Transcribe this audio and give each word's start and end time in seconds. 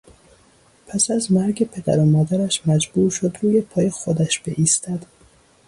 پس 0.87 1.11
از 1.11 1.31
مرگ 1.31 1.63
پدر 1.71 1.99
و 1.99 2.05
مادرش 2.05 2.61
مجبور 2.67 3.11
شد 3.11 3.37
روی 3.41 3.61
پای 3.61 3.89
خودش 3.89 4.39
بایستد. 4.39 5.05